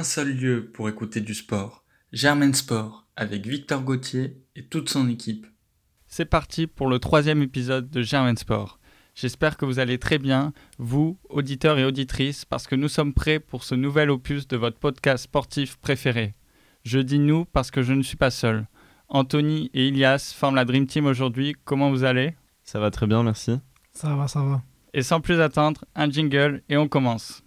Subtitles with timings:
[0.00, 5.10] un seul lieu pour écouter du sport, Germain Sport, avec Victor Gauthier et toute son
[5.10, 5.46] équipe.
[6.08, 8.80] C'est parti pour le troisième épisode de Germain Sport.
[9.14, 13.40] J'espère que vous allez très bien, vous, auditeurs et auditrices, parce que nous sommes prêts
[13.40, 16.34] pour ce nouvel opus de votre podcast sportif préféré.
[16.82, 18.68] Je dis nous parce que je ne suis pas seul.
[19.10, 21.56] Anthony et Ilias forment la Dream Team aujourd'hui.
[21.66, 22.34] Comment vous allez?
[22.64, 23.60] Ça va très bien, merci.
[23.92, 24.62] Ça va, ça va.
[24.94, 27.42] Et sans plus attendre, un jingle et on commence.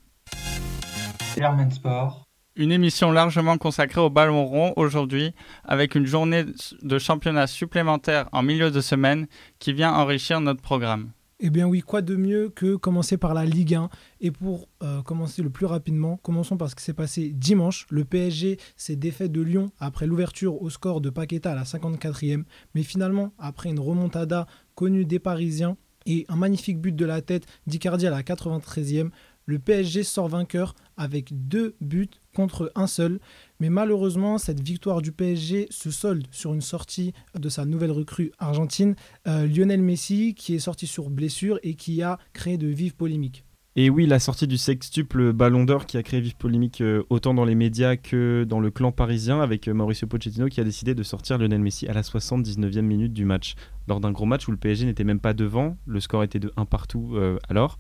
[1.36, 2.23] Germain Sport.
[2.56, 6.46] Une émission largement consacrée au ballon rond aujourd'hui, avec une journée
[6.84, 9.26] de championnat supplémentaire en milieu de semaine
[9.58, 11.10] qui vient enrichir notre programme.
[11.40, 13.90] Eh bien oui, quoi de mieux que commencer par la Ligue 1
[14.22, 17.88] Et pour euh, commencer le plus rapidement, commençons par ce qui s'est passé dimanche.
[17.90, 22.44] Le PSG s'est défait de Lyon après l'ouverture au score de Paqueta à la 54e.
[22.76, 24.46] Mais finalement, après une remontada
[24.76, 29.10] connue des Parisiens et un magnifique but de la tête d'Icardi à la 93e,
[29.46, 33.20] le PSG sort vainqueur avec deux buts contre un seul.
[33.60, 38.32] Mais malheureusement, cette victoire du PSG se solde sur une sortie de sa nouvelle recrue
[38.40, 38.96] argentine,
[39.28, 43.44] euh, Lionel Messi, qui est sorti sur blessure et qui a créé de vives polémiques.
[43.76, 47.34] Et oui, la sortie du sextuple Ballon d'Or qui a créé vive polémique euh, autant
[47.34, 50.94] dans les médias que dans le clan parisien avec euh, Mauricio Pochettino qui a décidé
[50.94, 53.56] de sortir Lionel Messi à la 79e minute du match.
[53.88, 56.52] Lors d'un gros match où le PSG n'était même pas devant, le score était de
[56.56, 57.18] 1 partout
[57.50, 57.80] alors.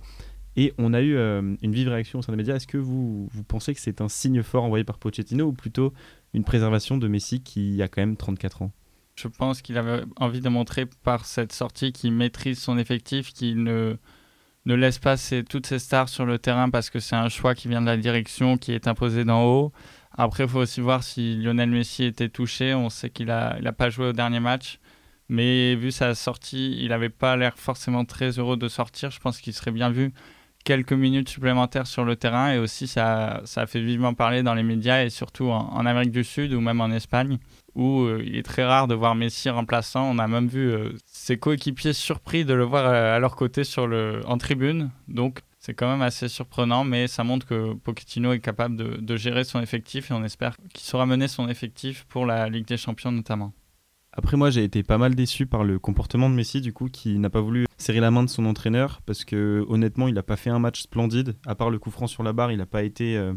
[0.55, 2.55] Et on a eu euh, une vive réaction au sein des médias.
[2.55, 5.93] Est-ce que vous, vous pensez que c'est un signe fort envoyé par Pochettino ou plutôt
[6.33, 8.71] une préservation de Messi qui a quand même 34 ans?
[9.15, 13.63] Je pense qu'il avait envie de montrer par cette sortie qu'il maîtrise son effectif, qu'il
[13.63, 13.95] ne,
[14.65, 15.15] ne laisse pas
[15.49, 17.97] toutes ses stars sur le terrain parce que c'est un choix qui vient de la
[17.97, 19.71] direction, qui est imposé d'en haut.
[20.15, 22.73] Après, il faut aussi voir si Lionel Messi était touché.
[22.73, 24.79] On sait qu'il n'a il a pas joué au dernier match.
[25.29, 29.09] Mais vu sa sortie, il n'avait pas l'air forcément très heureux de sortir.
[29.09, 30.13] Je pense qu'il serait bien vu
[30.63, 34.63] quelques minutes supplémentaires sur le terrain et aussi ça, ça fait vivement parler dans les
[34.63, 37.37] médias et surtout en, Amérique du Sud ou même en Espagne
[37.75, 40.03] où euh, il est très rare de voir Messi remplaçant.
[40.09, 43.63] On a même vu euh, ses coéquipiers surpris de le voir euh, à leur côté
[43.63, 44.91] sur le, en tribune.
[45.07, 49.43] Donc c'est quand même assez surprenant, mais ça montre que Pochettino est capable de gérer
[49.43, 53.13] son effectif et on espère qu'il saura mener son effectif pour la Ligue des Champions
[53.13, 53.53] notamment.
[54.15, 57.17] Après moi j'ai été pas mal déçu par le comportement de Messi du coup qui
[57.17, 60.35] n'a pas voulu serrer la main de son entraîneur parce que honnêtement il n'a pas
[60.35, 61.35] fait un match splendide.
[61.47, 63.33] À part le coup franc sur la barre il n'a pas été euh,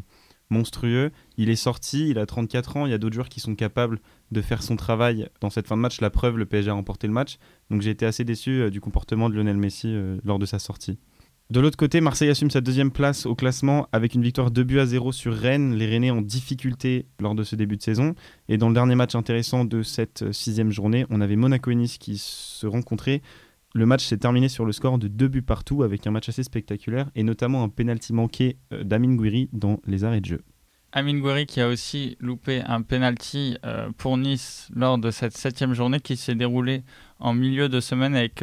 [0.50, 1.12] monstrueux.
[1.38, 4.00] Il est sorti il a 34 ans il y a d'autres joueurs qui sont capables
[4.32, 6.02] de faire son travail dans cette fin de match.
[6.02, 7.38] La preuve le PSG a remporté le match.
[7.70, 10.58] Donc j'ai été assez déçu euh, du comportement de Lionel Messi euh, lors de sa
[10.58, 10.98] sortie
[11.48, 14.80] de l'autre côté, Marseille assume sa deuxième place au classement avec une victoire 2 buts
[14.80, 15.76] à 0 sur Rennes.
[15.76, 18.16] Les Rennais en difficulté lors de ce début de saison.
[18.48, 21.76] Et dans le dernier match intéressant de cette euh, sixième journée, on avait Monaco et
[21.76, 23.22] Nice qui se rencontraient.
[23.74, 26.42] Le match s'est terminé sur le score de 2 buts partout avec un match assez
[26.42, 30.42] spectaculaire et notamment un penalty manqué euh, d'Amin Gouiri dans les arrêts de jeu.
[30.90, 35.74] Amin Gouiri qui a aussi loupé un penalty euh, pour Nice lors de cette septième
[35.74, 36.82] journée qui s'est déroulée
[37.20, 38.42] en milieu de semaine avec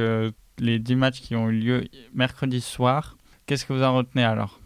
[0.59, 3.18] les 10 matchs qui ont eu lieu mercredi soir.
[3.46, 4.59] Qu'est-ce que vous en retenez alors?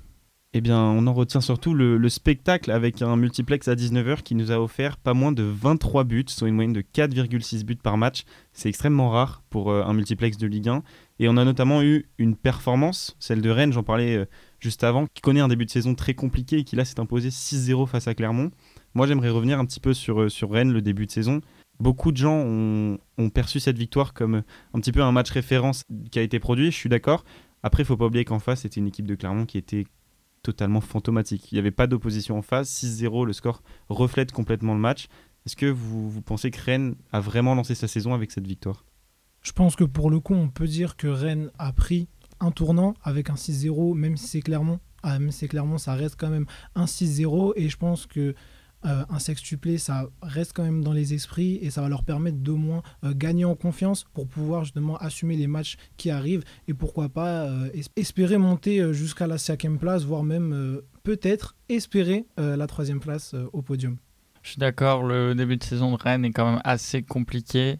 [0.53, 4.51] Eh bien, on en retient surtout le, spectacle avec un multiplex à 19h qui nous
[4.51, 8.23] a offert pas moins de 23 buts, soit une moyenne de 4,6 buts par match.
[8.53, 10.83] C'est extrêmement rare pour euh, un multiplex de Ligue 1.
[11.19, 14.25] Et on a notamment eu une performance, celle de Rennes, j'en parlais euh,
[14.59, 17.29] juste avant, qui connaît un début de saison très compliqué et qui là s'est imposé
[17.29, 18.49] 6-0 face à Clermont.
[18.95, 21.41] Moi, j'aimerais revenir un petit peu sur, euh, sur Rennes, le début de saison
[21.79, 24.43] beaucoup de gens ont, perçu cette victoire comme
[24.73, 27.23] un petit peu un match référence qui a été produit, je suis d'accord.
[27.63, 29.85] Après, il faut pas oublier qu'en face, c'était une équipe de Clermont qui était
[30.43, 31.51] totalement fantomatique.
[31.51, 32.83] Il n'y avait pas d'opposition en face.
[32.83, 35.07] 6-0, le score reflète complètement le match.
[35.45, 38.85] Est-ce que vous, pensez que Rennes a vraiment lancé sa saison avec cette victoire?
[39.41, 42.07] Je pense que pour le coup, on peut dire que Rennes a pris
[42.39, 44.79] un tournant avec un 6-0, même si c'est Clermont.
[45.03, 46.45] Ah, même si c'est Clermont, ça reste quand même
[46.75, 47.53] un 6-0.
[47.55, 48.35] Et je pense que
[48.85, 52.37] euh, un sextuplé, ça reste quand même dans les esprits et ça va leur permettre
[52.37, 56.75] d'au moins euh, gagner en confiance pour pouvoir justement assumer les matchs qui arrivent et
[56.75, 62.99] pourquoi pas euh, espérer monter jusqu'à la cinquième place, voire même peut-être espérer la troisième
[62.99, 63.97] place au podium.
[64.43, 67.77] Je suis d'accord, le début de saison de Rennes est quand même assez compliqué.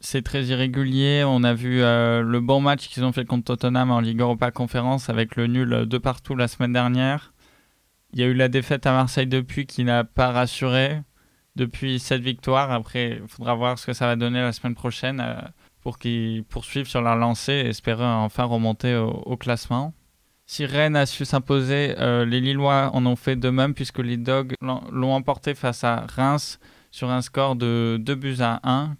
[0.00, 1.24] C'est très irrégulier.
[1.26, 5.08] On a vu le bon match qu'ils ont fait contre Tottenham en Ligue Europa Conférence
[5.08, 7.31] avec le nul de partout la semaine dernière.
[8.12, 11.00] Il y a eu la défaite à Marseille depuis qui n'a pas rassuré
[11.56, 12.70] depuis cette victoire.
[12.70, 15.40] Après, il faudra voir ce que ça va donner la semaine prochaine euh,
[15.80, 19.94] pour qu'ils poursuivent sur leur lancée et espérer enfin remonter au, classement.
[20.44, 24.18] Si Rennes a su s'imposer, euh, les Lillois en ont fait de même puisque les
[24.18, 26.58] Dogs l'ont emporté face à Reims
[26.90, 28.96] sur un score de 2 buts à 1.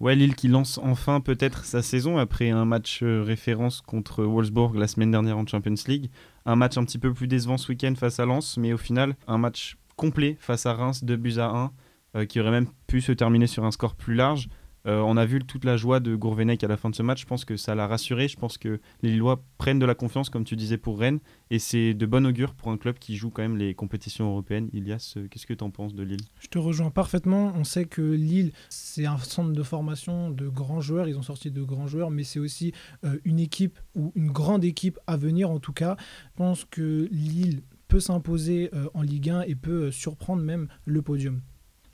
[0.00, 4.76] Ouais, Lille qui lance enfin peut-être sa saison après un match euh, référence contre Wolfsburg
[4.76, 6.10] la semaine dernière en Champions League
[6.48, 9.14] un match un petit peu plus décevant ce week-end face à Lens, mais au final,
[9.26, 11.70] un match complet face à Reims, 2 buts à
[12.14, 14.48] 1, qui aurait même pu se terminer sur un score plus large.
[14.86, 17.22] Euh, on a vu toute la joie de Gourvenec à la fin de ce match.
[17.22, 18.28] Je pense que ça l'a rassuré.
[18.28, 21.20] Je pense que les Lillois prennent de la confiance, comme tu disais, pour Rennes.
[21.50, 24.68] Et c'est de bon augure pour un club qui joue quand même les compétitions européennes.
[24.72, 26.20] Ilias, euh, qu'est-ce que tu en penses de Lille?
[26.40, 27.52] Je te rejoins parfaitement.
[27.56, 31.08] On sait que Lille, c'est un centre de formation de grands joueurs.
[31.08, 32.72] Ils ont sorti de grands joueurs, mais c'est aussi
[33.04, 35.96] euh, une équipe ou une grande équipe à venir, en tout cas.
[36.24, 41.40] Je pense que Lille peut s'imposer en Ligue 1 et peut surprendre même le podium.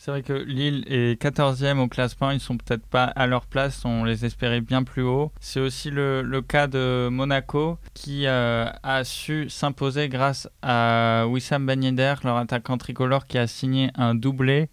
[0.05, 3.87] C'est vrai que Lille est 14e au classement, ils sont peut-être pas à leur place,
[3.87, 5.33] on les espérait bien plus haut.
[5.41, 11.83] C'est aussi le, cas de Monaco qui euh, a su s'imposer grâce à Wissam Ben
[11.83, 14.69] Yedder, leur attaquant tricolore qui a signé un doublé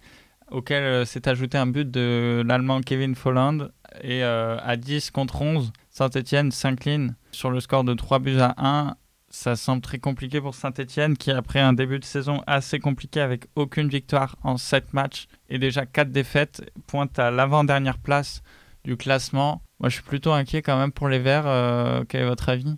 [0.50, 3.70] auquel euh, s'est ajouté un but de l'Allemand Kevin Folland
[4.02, 8.54] et euh, à 10 contre 11, Saint-Etienne s'incline sur le score de 3 buts à
[8.58, 8.96] 1
[9.32, 13.46] ça semble très compliqué pour Saint-Etienne qui, après un début de saison assez compliqué avec
[13.56, 18.44] aucune victoire en 7 matchs et déjà 4 défaites, pointe à l'avant-dernière place
[18.84, 19.62] du classement.
[19.80, 21.48] Moi, je suis plutôt inquiet quand même pour les Verts.
[21.48, 22.76] Euh, quel est votre avis?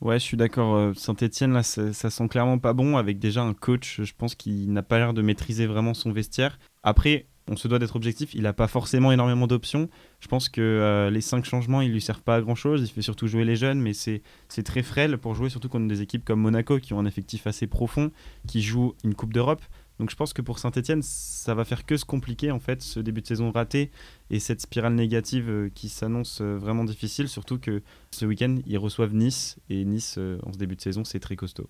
[0.00, 0.74] Ouais, je suis d'accord.
[0.76, 4.66] Euh, Saint-Etienne, là, ça, sent clairement pas bon avec déjà un coach, je pense, qui
[4.68, 6.58] n'a pas l'air de maîtriser vraiment son vestiaire.
[6.82, 8.34] Après, on se doit d'être objectif.
[8.34, 9.88] Il n'a pas forcément énormément d'options.
[10.20, 12.82] Je pense que euh, les cinq changements, ils lui servent pas à grand chose.
[12.82, 14.22] Il fait surtout jouer les jeunes, mais c'est
[14.64, 17.66] très frêle pour jouer, surtout contre des équipes comme Monaco qui ont un effectif assez
[17.66, 18.12] profond,
[18.46, 19.62] qui jouent une Coupe d'Europe.
[19.98, 23.00] Donc je pense que pour Saint-Etienne, ça va faire que se compliquer en fait, ce
[23.00, 23.90] début de saison raté
[24.30, 28.78] et cette spirale négative euh, qui s'annonce euh, vraiment difficile, surtout que ce week-end, ils
[28.78, 31.68] reçoivent Nice et Nice en ce début de saison, c'est très costaud.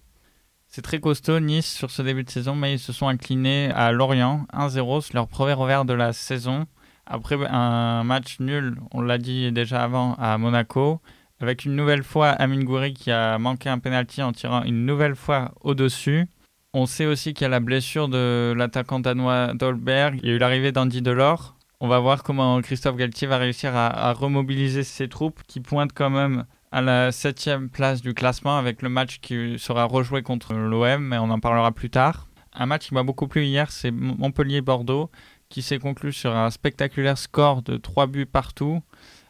[0.72, 3.90] C'est très costaud, Nice, sur ce début de saison, mais ils se sont inclinés à
[3.90, 6.66] Lorient, 1-0, c'est leur premier revers de la saison.
[7.06, 11.00] Après un match nul, on l'a dit déjà avant, à Monaco,
[11.40, 15.16] avec une nouvelle fois Amin Gouiri qui a manqué un penalty en tirant une nouvelle
[15.16, 16.28] fois au-dessus.
[16.72, 20.20] On sait aussi qu'il y a la blessure de l'attaquant danois Dolberg.
[20.22, 21.56] Il y a eu l'arrivée d'Andy Delors.
[21.80, 26.10] On va voir comment Christophe Galtier va réussir à remobiliser ses troupes qui pointent quand
[26.10, 31.02] même à la septième place du classement avec le match qui sera rejoué contre l'OM,
[31.02, 32.28] mais on en parlera plus tard.
[32.52, 35.10] Un match qui m'a beaucoup plu hier, c'est Montpellier-Bordeaux,
[35.48, 38.82] qui s'est conclu sur un spectaculaire score de 3 buts partout,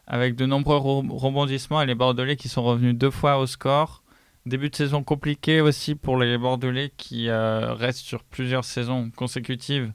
[0.06, 4.02] avec de nombreux rebondissements et les Bordelais qui sont revenus deux fois au score.
[4.46, 9.92] Début de saison compliqué aussi pour les Bordelais qui euh, restent sur plusieurs saisons consécutives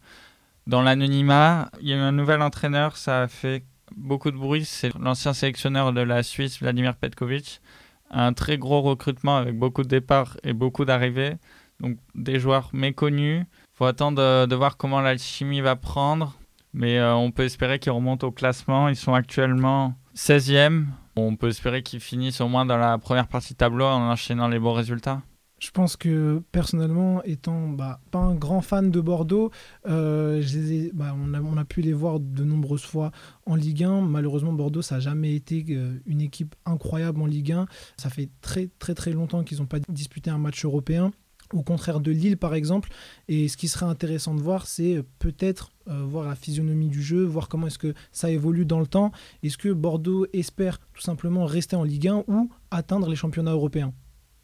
[0.67, 1.69] dans l'anonymat.
[1.81, 3.65] Il y a eu un nouvel entraîneur, ça a fait
[3.95, 7.61] beaucoup de bruit, c'est l'ancien sélectionneur de la Suisse, Vladimir Petkovic.
[8.11, 11.35] Un très gros recrutement avec beaucoup de départs et beaucoup d'arrivées.
[11.79, 13.41] Donc des joueurs méconnus.
[13.41, 16.37] Il faut attendre de, voir comment l'alchimie va prendre.
[16.73, 18.89] Mais euh, on peut espérer qu'ils remontent au classement.
[18.89, 20.85] Ils sont actuellement 16e.
[21.15, 24.47] On peut espérer qu'ils finissent au moins dans la première partie de tableau en enchaînant
[24.47, 25.21] les bons résultats.
[25.65, 29.49] Je pense que personnellement, étant bah, pas un grand fan de Bordeaux,
[29.87, 30.43] euh,
[30.93, 33.11] bah, on, a, pu les voir de nombreuses fois
[33.47, 34.01] en Ligue 1.
[34.01, 37.65] Malheureusement, Bordeaux, ça n'a jamais été euh, une équipe incroyable en Ligue 1.
[37.97, 41.11] Ça fait très très très longtemps qu'ils n'ont pas disputé un match européen.
[41.51, 42.89] Au contraire de Lille, par exemple.
[43.27, 47.23] Et ce qui serait intéressant de voir, c'est peut-être euh, voir la physionomie du jeu,
[47.23, 49.11] voir comment est-ce que ça évolue dans le temps.
[49.41, 53.93] Est-ce que Bordeaux espère tout simplement rester en Ligue 1 ou atteindre les championnats européens?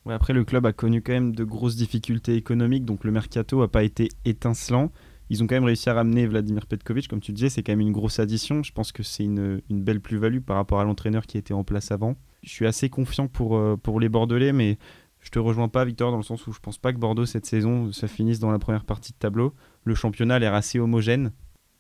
[0.10, 3.68] Après, le club a connu quand même de grosses difficultés économiques, donc le mercato n'a
[3.68, 4.92] pas été étincelant.
[5.30, 7.82] Ils ont quand même réussi à ramener Vladimir Petkovic, comme tu disais, c'est quand même
[7.82, 8.64] une grosse addition.
[8.64, 11.92] Je pense que c'est une, belle plus-value par rapport à l'entraîneur qui était en place
[11.92, 12.16] avant.
[12.44, 14.78] Je suis assez confiant pour, euh, pour les Bordelais, mais
[15.22, 17.46] je te rejoins pas, Victor, dans le sens où je pense pas que Bordeaux, cette
[17.46, 19.54] saison, ça finisse dans la première partie de tableau.
[19.84, 21.32] Le championnat a l'air assez homogène.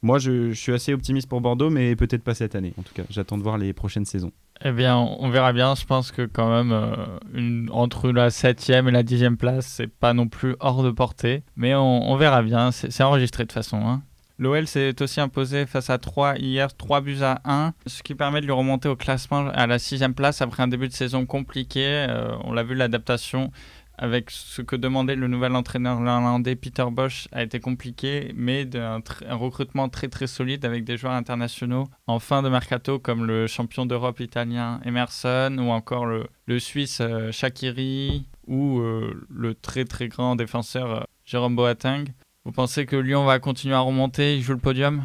[0.04, 2.74] Moi, je, suis assez optimiste pour Bordeaux, mais peut-être pas cette année.
[2.78, 4.32] En tout cas, j'attends de voir les prochaines saisons.
[4.63, 5.75] Eh bien, on verra bien.
[5.75, 10.13] Je pense que quand même, euh, entre la 7e et la 10e place, c'est pas
[10.13, 11.44] non plus hors de portée.
[11.56, 12.72] Mais on, verra bien.
[12.72, 13.77] C'est enregistré de toute façon.
[13.77, 14.01] Hein.
[14.38, 18.41] L'OL s'est aussi imposé face à 3 hier, 3 buts à 1, ce qui permet
[18.41, 21.86] de lui remonter au classement à la 6e place après un début de saison compliqué.
[21.86, 23.51] Euh, on l'a vu, l'adaptation
[23.98, 29.01] avec ce que demandait le nouvel entraîneur néerlandais Peter Bosch a été compliqué, mais d'un
[29.27, 33.48] un recrutement très très solide avec des joueurs internationaux en fin de mercato comme le
[33.48, 36.27] champion d'Europe italien Emerson ou encore le,
[36.60, 42.05] Suisse euh, Shakiri ou euh, le très très grand défenseur euh, Jérôme Boateng.
[42.43, 45.03] Vous pensez que Lyon va continuer à remonter, il joue le podium?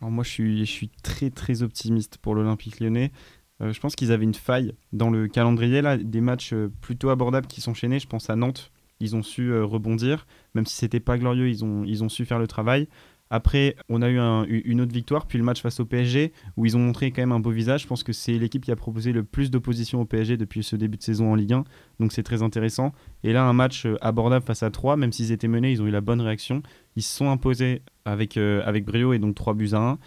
[0.00, 3.12] Moi je suis, je suis très très optimiste pour l'Olympique lyonnais.
[3.60, 7.46] Euh, je pense qu'ils avaient une faille dans le calendrier, des matchs euh, plutôt abordables
[7.46, 7.98] qui s'enchaînaient.
[7.98, 11.64] Je pense à Nantes, ils ont su euh, rebondir, même si c'était pas glorieux, ils
[11.64, 12.88] ont, su faire le travail.
[13.30, 16.78] Après, on a eu une autre victoire, puis le match face au PSG, où ils
[16.78, 17.82] ont montré quand même un beau visage.
[17.82, 20.76] Je pense que c'est l'équipe qui a proposé le plus d'opposition au PSG depuis ce
[20.76, 21.64] début de saison en Ligue 1,
[22.00, 22.94] donc c'est très intéressant.
[23.24, 25.90] Et là, un match abordable face à 3, même s'ils étaient menés, ils ont eu
[25.90, 26.62] la bonne réaction.
[26.96, 29.98] Ils se sont imposés avec, avec brio et donc 3 buts à 1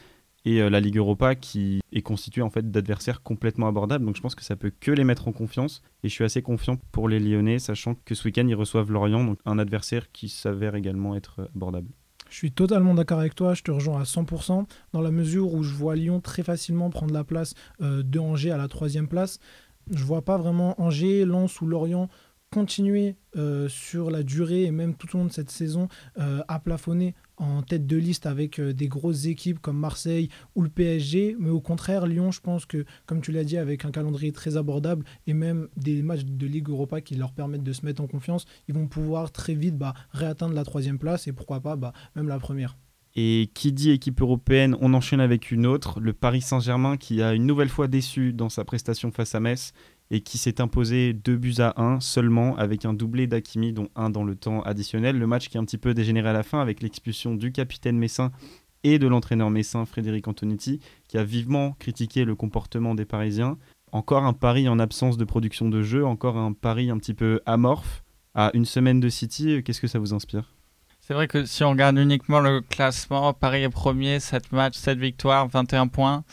[0.46, 4.06] et euh, la Ligue Europa qui est constituée en fait d'adversaires complètement abordables.
[4.06, 6.42] Donc je pense que ça peut que les mettre en confiance et je suis assez
[6.42, 10.30] confiant pour les Lyonnais, sachant que ce week-end ils reçoivent Lorient, donc un adversaire qui
[10.30, 11.90] s'avère également être abordable.
[12.30, 15.64] Je suis totalement d'accord avec toi, je te rejoins à 100%, dans la mesure où
[15.64, 19.40] je vois Lyon très facilement prendre la place euh, de Angers à la troisième place.
[19.92, 22.08] Je vois pas vraiment Angers, Lens ou Lorient
[22.52, 25.88] continuer euh, sur la durée et même tout au long de cette saison
[26.20, 30.62] euh, à plafonner en tête de liste avec euh, des grosses équipes comme Marseille ou
[30.62, 31.38] le PSG.
[31.40, 34.58] Mais au contraire, Lyon, je pense que, comme tu l'as dit, avec un calendrier très
[34.58, 38.08] abordable et même des matchs de Ligue Europa qui leur permettent de se mettre en
[38.08, 41.94] confiance, ils vont pouvoir très vite bah, réatteindre la troisième place et pourquoi pas bah,
[42.16, 42.76] même la première.
[43.16, 47.34] Et qui dit équipe européenne, on enchaîne avec une autre, le Paris Saint-Germain qui a
[47.34, 49.74] une nouvelle fois déçu dans sa prestation face à Metz
[50.12, 54.10] et qui s'est imposé 2 buts à 1 seulement avec un doublé d'Akimi dont un
[54.10, 55.18] dans le temps additionnel.
[55.18, 57.98] Le match qui est un petit peu dégénéré à la fin avec l'expulsion du capitaine
[57.98, 58.32] messin
[58.84, 63.58] et de l'entraîneur messin Frédéric Antonetti qui a vivement critiqué le comportement des Parisiens.
[63.94, 67.40] Encore un pari en absence de production de jeu, encore un pari un petit peu
[67.46, 68.04] amorphe.
[68.34, 70.54] À une semaine de City, qu'est-ce que ça vous inspire?
[71.02, 74.98] C'est vrai que si on regarde uniquement le classement, Paris est premier, 7 matchs, 7
[74.98, 76.24] victoires, 21 points.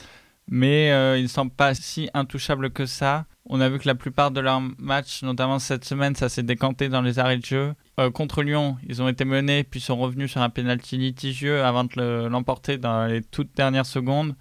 [0.48, 3.26] Mais euh, ils ne sont pas si intouchables que ça.
[3.46, 6.88] On a vu que la plupart de leurs matchs, notamment cette semaine, ça s'est décanté
[6.88, 7.74] dans les arrêts de jeu.
[8.00, 11.84] Euh, contre Lyon, ils ont été menés puis sont revenus sur un penalty litigieux avant
[11.84, 14.34] de l'emporter dans les toutes dernières secondes.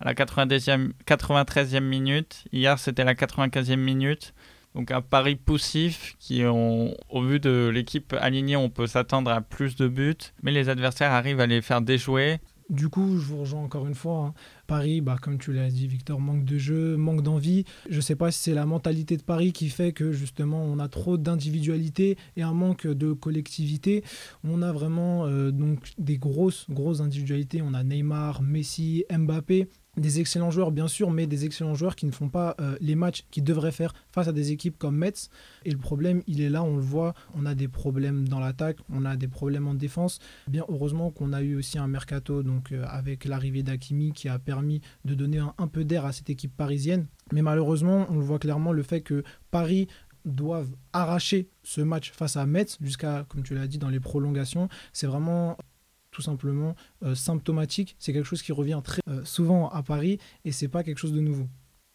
[0.00, 2.44] À la 90e, 93e minute.
[2.52, 4.34] Hier, c'était la 95e minute.
[4.74, 9.76] Donc un pari poussif qui, au vu de l'équipe alignée, on peut s'attendre à plus
[9.76, 10.16] de buts.
[10.42, 12.40] Mais les adversaires arrivent à les faire déjouer.
[12.70, 14.26] Du coup, je vous rejoins encore une fois.
[14.26, 14.34] Hein.
[14.66, 17.64] Paris, bah, comme tu l'as dit, Victor, manque de jeu, manque d'envie.
[17.88, 20.78] Je ne sais pas si c'est la mentalité de Paris qui fait que justement on
[20.78, 24.04] a trop d'individualité et un manque de collectivité.
[24.42, 27.62] On a vraiment euh, donc des grosses, grosses individualités.
[27.62, 32.06] On a Neymar, Messi, Mbappé des excellents joueurs bien sûr, mais des excellents joueurs qui
[32.06, 35.30] ne font pas euh, les matchs qu'ils devraient faire face à des équipes comme Metz.
[35.64, 38.78] Et le problème, il est là, on le voit, on a des problèmes dans l'attaque,
[38.90, 40.18] on a des problèmes en défense.
[40.48, 44.38] Bien heureusement qu'on a eu aussi un mercato donc euh, avec l'arrivée d'Akimi qui a
[44.38, 47.06] permis de donner un, peu d'air à cette équipe parisienne.
[47.32, 49.88] Mais malheureusement, on le voit clairement, le fait que Paris
[50.24, 54.68] doivent arracher ce match face à Metz jusqu'à, comme tu l'as dit, dans les prolongations.
[54.92, 55.56] C'est vraiment
[56.14, 57.96] tout simplement euh, symptomatique.
[57.98, 61.12] C'est quelque chose qui revient très euh, souvent à Paris et c'est pas quelque chose
[61.12, 61.46] de nouveau.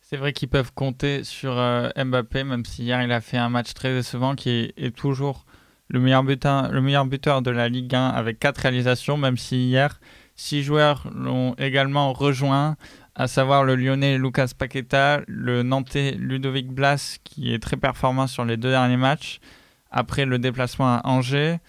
[0.01, 3.49] C'est vrai qu'ils peuvent compter sur euh, Mbappé, même si hier il a fait un
[3.49, 5.45] match très décevant, qui est, toujours
[5.87, 9.69] le meilleur, butin, le meilleur buteur de la Ligue 1 avec quatre réalisations, même si
[9.69, 9.99] hier
[10.35, 12.75] six joueurs l'ont également rejoint,
[13.15, 18.45] à savoir le Lyonnais Lucas Paqueta, le Nantais Ludovic Blas, qui est très performant sur
[18.45, 19.39] les deux derniers matchs,
[19.91, 21.59] après le déplacement à Angers.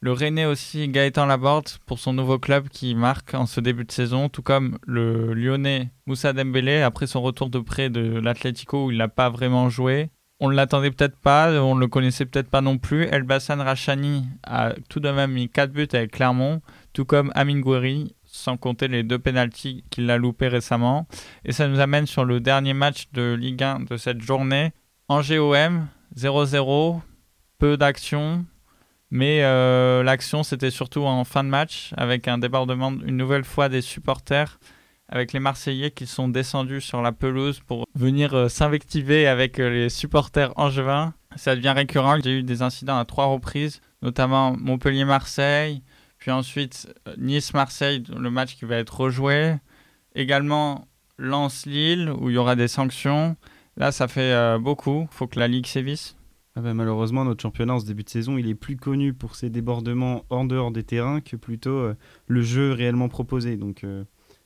[0.00, 3.90] Le Rennais aussi, Gaëtan Laborde, pour son nouveau club qui marque en ce début de
[3.90, 8.90] saison, tout comme le Lyonnais Moussa Dembélé, après son retour de près de l'Atlético où
[8.92, 10.10] il n'a pas vraiment joué.
[10.38, 13.06] On ne l'attendait peut-être pas, on ne le connaissait peut-être pas non plus.
[13.06, 16.62] Elbassan Rachani a tout de même mis 4 buts avec Clermont,
[16.92, 21.08] tout comme Amin Gouiri, sans compter les deux pénalties qu'il a loupés récemment.
[21.44, 24.70] Et ça nous amène sur le dernier match de Ligue 1 de cette journée.
[25.08, 27.00] Angers-OM, 0-0,
[27.58, 28.44] peu d'action,
[29.10, 33.68] mais euh, l'action, c'était surtout en fin de match, avec un débordement une nouvelle fois
[33.68, 34.58] des supporters,
[35.08, 39.70] avec les Marseillais qui sont descendus sur la pelouse pour venir euh, s'invectiver avec euh,
[39.70, 41.14] les supporters angevins.
[41.36, 42.18] Ça devient récurrent.
[42.22, 45.82] J'ai eu des incidents à trois reprises, notamment Montpellier-Marseille,
[46.18, 49.54] puis ensuite Nice-Marseille, le match qui va être rejoué.
[50.14, 50.86] Également
[51.16, 53.36] Lens-Lille, où il y aura des sanctions.
[53.76, 55.06] Là, ça fait beaucoup.
[55.10, 56.17] Il faut que la Ligue sévisse.
[56.58, 59.36] Ah bah, malheureusement, notre championnat en ce début de saison, il est plus connu pour
[59.36, 61.94] ses débordements en dehors des terrains que plutôt euh,
[62.26, 63.56] le jeu réellement proposé.
[63.56, 64.02] Donc euh,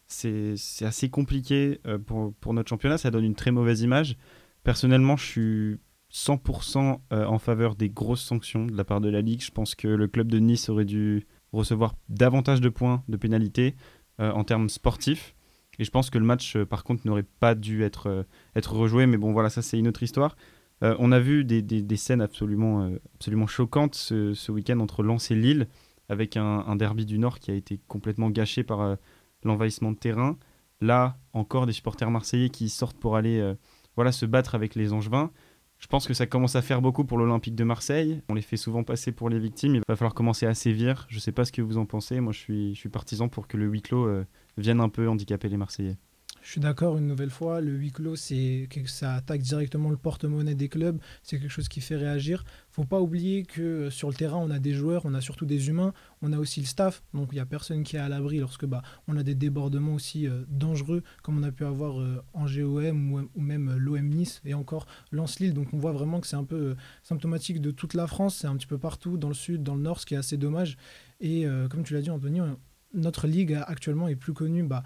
[0.09, 4.19] c'est assez compliqué euh, pour, notre championnat, ça donne une très mauvaise image.
[4.63, 5.79] Personnellement, je suis
[6.13, 9.41] 100% en faveur des grosses sanctions de la part de la Ligue.
[9.41, 13.75] Je pense que le club de Nice aurait dû recevoir davantage de points de pénalité
[14.19, 15.35] en termes sportifs.
[15.79, 19.07] Et je pense que le match, par contre, n'aurait pas dû être rejoué.
[19.07, 20.37] Mais bon, voilà, ça c'est une autre histoire.
[20.83, 25.35] Euh, on a vu des, scènes absolument, euh, absolument choquantes ce, week-end entre Lens et
[25.35, 25.69] Lille,
[26.09, 28.97] avec un, derby du Nord qui a été complètement gâché par euh,
[29.45, 30.37] l'envahissement de terrain.
[30.81, 33.55] Là, encore des supporters marseillais qui sortent pour aller
[33.95, 35.31] voilà, se battre avec les Angevins.
[35.79, 38.21] Je pense que ça commence à faire beaucoup pour l'Olympique de Marseille.
[38.29, 39.77] On les fait souvent passer pour les victimes.
[39.77, 41.07] Il va falloir commencer à sévir.
[41.09, 42.19] Je ne sais pas ce que vous en pensez.
[42.19, 44.09] Moi, je suis, je suis partisan pour que le huis clos
[44.59, 45.99] vienne un peu handicaper les Marseillais.
[46.43, 49.97] Je suis d'accord une nouvelle fois, le huis clos, c'est que ça attaque directement le
[49.97, 52.45] porte-monnaie des clubs, c'est quelque chose qui fait réagir.
[52.69, 55.47] Faut pas oublier que euh, sur le terrain, on a des joueurs, on a surtout
[55.47, 58.09] des humains, on a aussi le staff, donc il y a personne qui est à
[58.09, 62.01] l'abri lorsque bah on a des débordements aussi euh, dangereux comme on a pu avoir
[62.01, 65.55] euh, en GOM ou, même l'OM Nice et encore Lens-Lille.
[65.55, 68.57] Donc on voit vraiment que c'est un peu symptomatique de toute la France, c'est un
[68.57, 70.77] petit peu partout dans le sud, dans le nord, ce qui est assez dommage.
[71.21, 72.41] Et comme tu l'as dit Anthony,
[72.95, 74.83] notre ligue actuellement est plus connue bah,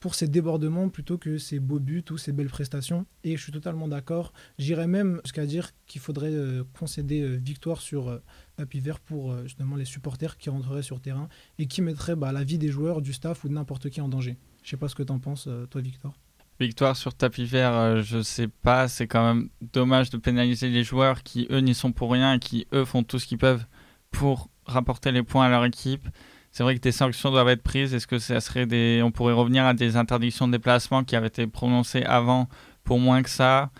[0.00, 3.06] pour ces débordements plutôt que ces beaux buts ou ces belles prestations.
[3.22, 4.32] Et je suis totalement d'accord.
[4.58, 8.18] J'irais même jusqu'à dire qu'il faudrait euh, concéder euh, victoire sur euh,
[8.56, 11.28] tapis vert pour justement les supporters qui rentreraient sur terrain
[11.58, 14.08] et qui mettraient bah, la vie des joueurs, du staff ou de n'importe qui en
[14.08, 14.38] danger.
[14.62, 16.14] Je sais pas ce que tu en penses, toi, Victor.
[16.58, 18.88] Victoire sur tapis vert, je sais pas.
[18.88, 22.38] C'est quand même dommage de pénaliser les joueurs qui, eux, n'y sont pour rien et
[22.38, 23.64] qui, eux, font tout ce qu'ils peuvent
[24.10, 26.06] pour rapporter les points à leur équipe.
[26.50, 27.94] C'est vrai que des sanctions doivent être prises.
[27.94, 29.02] Est-ce que ça serait des.
[29.04, 32.48] On pourrait revenir à des interdictions de déplacement qui avaient été prononcées avant
[32.84, 33.70] pour moins que ça?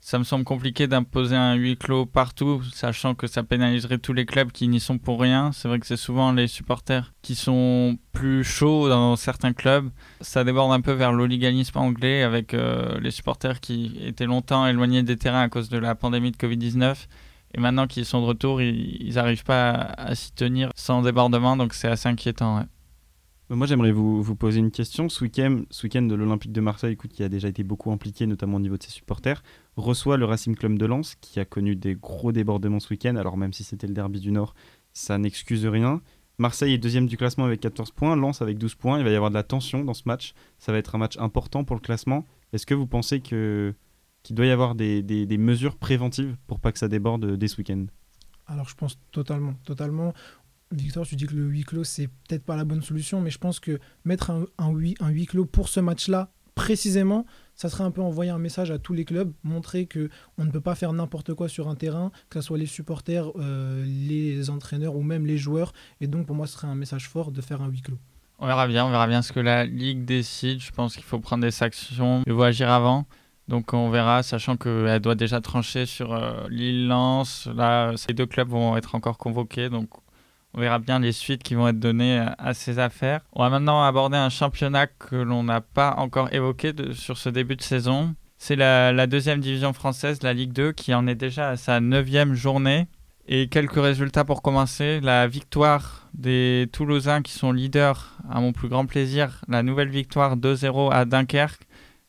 [0.00, 4.26] Ça me semble compliqué d'imposer un huis clos partout, sachant que ça pénaliserait tous les
[4.26, 5.50] clubs qui n'y sont pour rien.
[5.52, 9.90] C'est vrai que c'est souvent les supporters qui sont plus chauds dans certains clubs.
[10.20, 15.02] Ça déborde un peu vers l'oliganisme anglais avec euh, les supporters qui étaient longtemps éloignés
[15.02, 16.94] des terrains à cause de la pandémie de Covid-19
[17.54, 21.74] et maintenant qu'ils sont de retour, ils n'arrivent pas à, s'y tenir sans débordement, donc
[21.74, 22.64] c'est assez inquiétant.
[23.50, 25.08] Moi, j'aimerais vous, vous, poser une question.
[25.08, 28.58] Ce week-end, week de l'Olympique de Marseille, écoute, qui a déjà été beaucoup impliqué, notamment
[28.58, 29.42] au niveau de ses supporters,
[29.76, 33.16] reçoit le Racing Club de Lens, qui a connu des gros débordements ce week-end.
[33.16, 34.54] Alors, même si c'était le derby du Nord,
[34.92, 36.02] ça n'excuse rien.
[36.36, 38.98] Marseille est deuxième du classement avec 14 points, Lens avec 12 points.
[38.98, 40.34] Il va y avoir de la tension dans ce match.
[40.58, 42.26] Ça va être un match important pour le classement.
[42.52, 43.74] Est-ce que vous pensez que
[44.28, 47.56] qu'il doit y avoir des, des, mesures préventives pour pas que ça déborde dès ce
[47.56, 47.86] week-end
[48.46, 50.14] Alors je pense totalement, totalement.
[50.70, 53.38] Victor, tu dis que le huis clos, c'est peut-être pas la bonne solution, mais je
[53.38, 57.84] pense que mettre un, un, huis, un huis clos pour ce match-là, précisément, ça serait
[57.84, 60.74] un peu envoyer un message à tous les clubs, montrer que on ne peut pas
[60.74, 65.02] faire n'importe quoi sur un terrain, que ce soit les supporters, euh, les entraîneurs ou
[65.02, 65.72] même les joueurs.
[66.02, 67.98] Et donc pour moi, ce serait un message fort de faire un huis clos.
[68.40, 70.60] On verra bien, on verra bien ce que la Ligue décide.
[70.60, 73.06] Je pense qu'il faut prendre des actions, il faut agir avant.
[73.48, 77.48] Donc on verra, sachant qu'elle doit déjà trancher sur euh, Lille-Lens.
[77.54, 79.70] Là, ces deux clubs vont être encore convoqués.
[79.70, 79.88] Donc
[80.52, 83.20] on verra bien les suites qui vont être données à, ces affaires.
[83.32, 87.56] On va maintenant aborder un championnat que l'on n'a pas encore évoqué sur ce début
[87.56, 88.14] de saison.
[88.36, 92.34] C'est la, deuxième division française, la Ligue 2, qui en est déjà à sa neuvième
[92.34, 92.86] journée.
[93.30, 95.00] Et quelques résultats pour commencer.
[95.00, 99.42] La victoire des Toulousains qui sont leaders, à mon plus grand plaisir.
[99.48, 101.67] La nouvelle victoire 2-0 à Dunkerque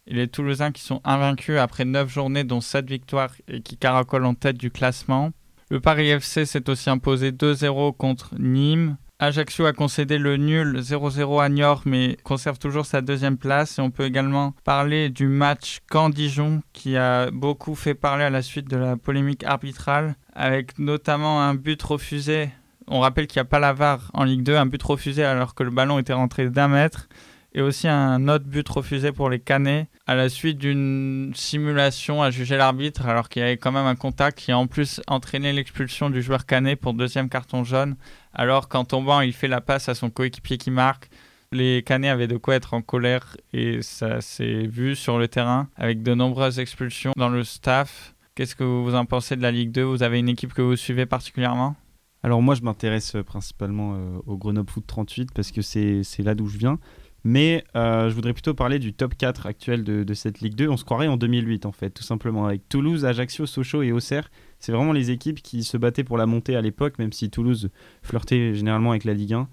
[0.10, 4.26] et les Toulousains qui sont invaincus après 9 journées, dont 7 victoires et qui caracolent
[4.26, 5.32] en tête du classement.
[5.70, 8.98] Le Paris FC s'est aussi imposé 2-0 contre Nîmes.
[9.20, 13.78] Ajaccio a concédé le nul 0-0 à Niort, mais conserve toujours sa deuxième place.
[13.78, 18.42] Et on peut également parler du match Caen-Dijon, qui a beaucoup fait parler à la
[18.42, 22.50] suite de la polémique arbitrale, avec notamment un but refusé.
[22.88, 25.54] On rappelle qu'il n'y a pas la VAR en Ligue 2, un but refusé alors
[25.54, 27.10] que le ballon était rentré d'un mètre
[27.54, 32.32] et aussi un autre but refusé pour les Canets à la suite d'une simulation à
[32.32, 35.52] juger l'arbitre alors qu'il y avait quand même un contact qui a en plus entraîné
[35.54, 37.96] l'expulsion du joueur Canet pour deuxième carton jaune
[38.34, 41.10] alors qu'en tombant il fait la passe à son coéquipier qui marque.
[41.52, 45.68] Les Canets avaient de quoi être en colère et ça s'est vu sur le terrain
[45.76, 48.14] avec de nombreuses expulsions dans le staff.
[48.36, 50.76] Qu'est-ce que vous en pensez de la Ligue 2 Vous avez une équipe que vous
[50.76, 51.76] suivez particulièrement?
[52.22, 56.48] Alors moi je m'intéresse principalement euh, au Grenoble Foot 38 parce que c'est là d'où
[56.48, 56.78] je viens.
[57.24, 60.70] Mais euh, je voudrais plutôt parler du top 4 actuel de, cette Ligue 2.
[60.70, 64.30] On se croirait en 2008 en fait, tout simplement, avec Toulouse, Ajaccio, Sochaux et Auxerre.
[64.60, 67.70] C'est vraiment les équipes qui se battaient pour la montée à l'époque, même si Toulouse
[68.02, 69.50] flirtait généralement avec la Ligue 1.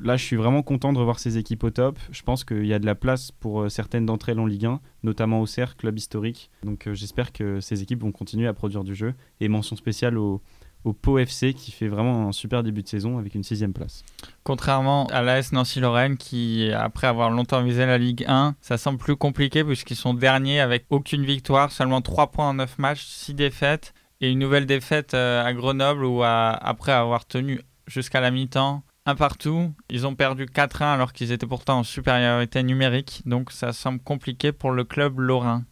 [0.00, 1.98] Là, je suis vraiment content de revoir ces équipes au top.
[2.12, 4.66] Je pense qu'il y a de la place pour euh, certaines d'entre elles en Ligue
[4.66, 6.50] 1, notamment Auxerre, club historique.
[6.62, 9.14] Donc euh, j'espère que ces équipes vont continuer à produire du jeu.
[9.40, 10.40] Et mention spéciale aux,
[10.84, 14.04] au Pau FC qui fait vraiment un super début de saison avec une sixième place.
[14.44, 19.16] Contrairement à l'AS Nancy-Lorraine qui, après avoir longtemps visé la Ligue 1, ça semble plus
[19.16, 23.94] compliqué puisqu'ils sont derniers avec aucune victoire, seulement 3 points en 9 matchs, 6 défaites
[24.20, 29.14] et une nouvelle défaite euh, à Grenoble où après avoir tenu jusqu'à la mi-temps un
[29.14, 34.00] partout, ils ont perdu 4-1 alors qu'ils étaient pourtant en supériorité numérique, donc ça semble
[34.00, 35.64] compliqué pour le club lorrain.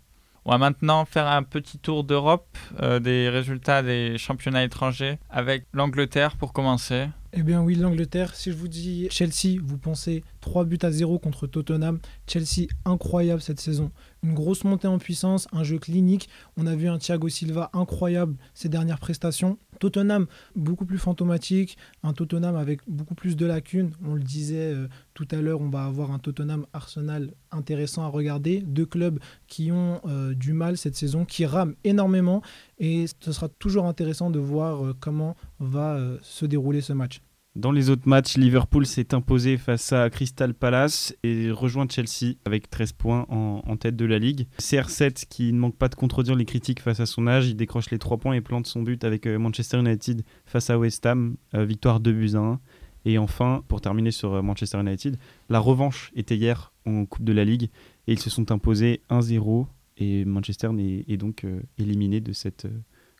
[0.48, 5.64] On va maintenant faire un petit tour d'Europe, euh, des résultats des championnats étrangers, avec
[5.72, 7.08] l'Angleterre pour commencer.
[7.32, 11.18] Eh bien oui, l'Angleterre, si je vous dis Chelsea, vous pensez 3 buts à 0
[11.18, 11.98] contre Tottenham.
[12.28, 13.90] Chelsea, incroyable cette saison.
[14.22, 16.28] Une grosse montée en puissance, un jeu clinique.
[16.56, 19.58] On a vu un Thiago Silva incroyable ces dernières prestations.
[19.76, 23.90] Tottenham, beaucoup plus fantomatique, un Tottenham avec beaucoup plus de lacunes.
[24.04, 28.08] On le disait euh, tout à l'heure, on va avoir un Tottenham Arsenal intéressant à
[28.08, 28.60] regarder.
[28.60, 32.42] Deux clubs qui ont euh, du mal cette saison, qui rament énormément.
[32.78, 37.20] Et ce sera toujours intéressant de voir euh, comment va se dérouler ce match.
[37.56, 42.68] Dans les autres matchs, Liverpool s'est imposé face à Crystal Palace et rejoint Chelsea avec
[42.68, 44.46] 13 points en, tête de la ligue.
[44.58, 47.90] CR7 qui ne manque pas de contredire les critiques face à son âge, il décroche
[47.90, 51.38] les 3 points et plante son but avec euh, Manchester United face à West Ham,
[51.54, 52.60] euh, victoire 2 buts à 1.
[53.06, 55.16] Et enfin, pour terminer sur euh, Manchester United,
[55.48, 57.70] la revanche était hier en Coupe de la Ligue
[58.06, 59.66] et ils se sont imposés 1-0
[59.96, 60.68] et Manchester
[61.08, 61.46] est, donc
[61.78, 62.66] éliminé de cette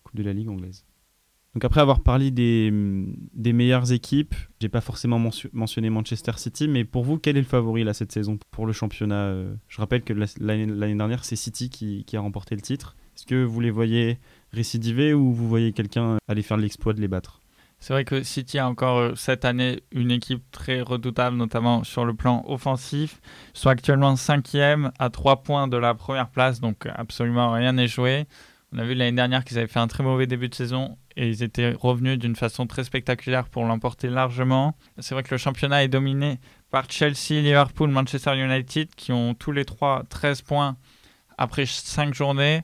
[0.04, 0.84] Coupe de la Ligue anglaise.
[1.56, 5.18] Donc après avoir parlé des, meilleures équipes, j'ai pas forcément
[5.54, 8.74] mentionné Manchester City, mais pour vous, quel est le favori là cette saison pour le
[8.74, 12.94] championnat euh Je rappelle que l'année dernière, c'est City qui, qui, a remporté le titre.
[13.16, 14.18] Est-ce que vous les voyez
[14.52, 17.40] récidiver ou vous voyez quelqu'un aller faire l'exploit de les battre?
[17.78, 22.04] C'est vrai que City a encore euh, cette année une équipe très redoutable, notamment sur
[22.04, 23.22] le plan offensif.
[23.54, 27.88] Ils sont actuellement cinquième à 3 points de la première place, donc absolument rien n'est
[27.88, 28.26] joué.
[28.74, 31.28] On a vu l'année dernière qu'ils avaient fait un très mauvais début de saison et
[31.28, 34.76] ils étaient revenus d'une façon très spectaculaire pour l'emporter largement.
[34.98, 36.38] C'est vrai que le championnat est dominé
[36.70, 40.76] par Chelsea, Liverpool, Manchester United qui ont tous les trois 13 points
[41.38, 42.62] après 5 journées.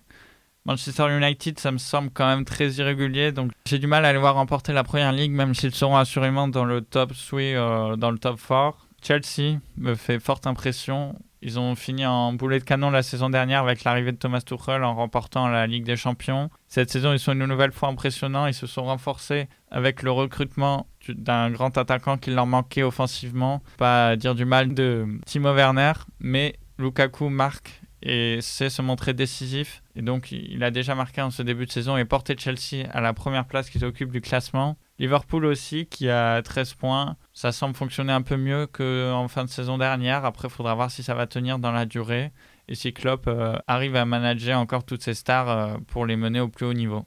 [0.64, 4.18] Manchester United, ça me semble quand même très irrégulier, donc j'ai du mal à les
[4.18, 8.12] voir remporter la première ligue, même s'ils seront assurément dans le top 3, euh, dans
[8.12, 8.76] le top 4.
[9.02, 11.16] Chelsea me fait forte impression.
[11.44, 14.84] Ils ont fini en boulet de canon la saison dernière avec l'arrivée de Thomas Tuchel
[14.84, 16.50] en remportant la Ligue des Champions.
[16.68, 18.46] Cette saison, ils sont une nouvelle fois impressionnants.
[18.46, 23.60] Ils se sont renforcés avec le recrutement d'un grand attaquant qui leur manquait offensivement.
[23.76, 29.82] Pas dire du mal de Timo Werner, mais Lukaku marque et sait se montrer décisif.
[29.96, 33.00] Et donc, il a déjà marqué en ce début de saison et porté Chelsea à
[33.00, 34.76] la première place qui s'occupe du classement.
[34.98, 37.16] Liverpool aussi, qui a 13 points.
[37.32, 40.24] Ça semble fonctionner un peu mieux qu'en fin de saison dernière.
[40.24, 42.32] Après, il faudra voir si ça va tenir dans la durée
[42.68, 46.40] et si Klopp euh, arrive à manager encore toutes ces stars euh, pour les mener
[46.40, 47.04] au plus haut niveau.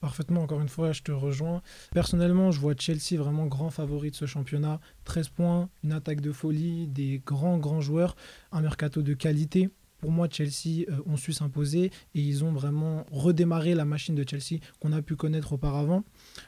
[0.00, 1.62] Parfaitement, encore une fois, je te rejoins.
[1.92, 4.80] Personnellement, je vois Chelsea vraiment grand favori de ce championnat.
[5.04, 8.16] 13 points, une attaque de folie, des grands, grands joueurs,
[8.50, 9.70] un mercato de qualité
[10.02, 14.24] pour moi, Chelsea euh, ont su s'imposer et ils ont vraiment redémarré la machine de
[14.28, 16.02] Chelsea qu'on a pu connaître auparavant.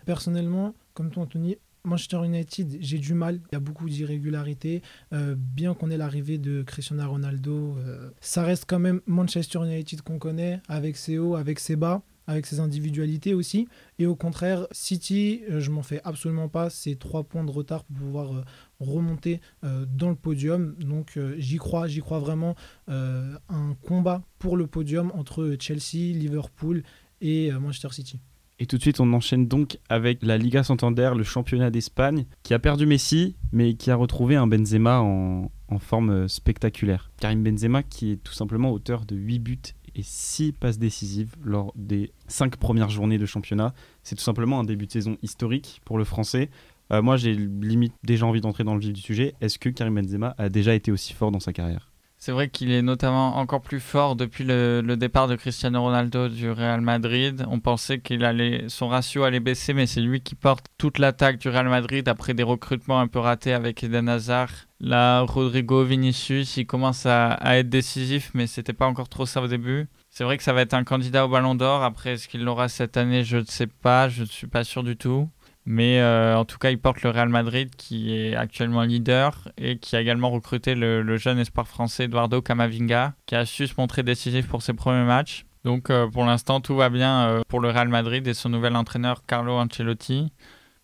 [0.07, 3.41] Personnellement, comme toi, Anthony, Manchester United, j'ai du mal.
[3.53, 4.83] Il y a beaucoup d'irrégularités.
[5.13, 10.01] Euh, bien qu'on ait l'arrivée de Cristiano Ronaldo, euh, ça reste quand même Manchester United
[10.01, 13.69] qu'on connaît, avec ses hauts, avec ses bas avec ses individualités aussi.
[13.99, 16.71] Et au contraire, City, euh, je m'en fais absolument pas.
[16.71, 18.45] C'est trois points de retard pour pouvoir
[18.81, 20.75] remonter dans le podium.
[20.77, 22.55] Donc j'y crois, j'y crois vraiment.
[22.89, 26.83] un combat pour le podium entre Chelsea, Liverpool
[27.21, 28.21] et Manchester City.
[28.61, 32.55] Et tout de suite, on enchaîne donc avec la Liga Santander, le championnat d'Espagne, qui
[32.55, 37.11] a perdu Messi, mais qui a retrouvé un Benzema en, forme spectaculaire.
[37.19, 39.59] Karim Benzema, qui est tout simplement auteur de 8 buts
[39.97, 43.75] et 6 passes décisives lors des 5 premières journées de championnat.
[44.05, 46.49] C'est tout simplement un début de saison historique pour le français.
[46.93, 49.35] Euh, moi, j'ai limite déjà envie d'entrer dans le vif du sujet.
[49.41, 51.94] Est-ce que Karim Benzema a déjà été aussi fort dans sa carrière?
[52.25, 56.51] C'est vrai qu'il est notamment encore plus fort depuis le, départ de Cristiano Ronaldo du
[56.51, 57.45] Real Madrid.
[57.51, 61.37] On pensait qu'il allait, son ratio allait baisser, mais c'est lui qui porte toute l'attaque
[61.37, 64.49] du Real Madrid après des recrutements un peu ratés avec Eden Hazard.
[64.81, 69.47] Là, Rodrigo Vinicius, il commence à, être décisif, mais c'était pas encore trop ça au
[69.47, 69.87] début.
[70.09, 71.83] C'est vrai que ça va être un candidat au Ballon d'Or.
[71.83, 73.23] Après, est-ce qu'il l'aura cette année?
[73.23, 75.29] Je ne sais pas, je ne suis pas sûr du tout.
[75.67, 79.79] Mais euh, en tout cas, il porte le Real Madrid qui est actuellement leader et
[79.79, 84.03] qui a également recruté le, jeune espoir français Eduardo Camavinga qui a su se montrer
[84.03, 85.47] décisif pour ses premiers matchs.
[85.65, 88.77] Donc euh, pour l'instant, tout va bien euh, pour le Real Madrid et son nouvel
[88.77, 90.33] entraîneur Carlo Ancelotti.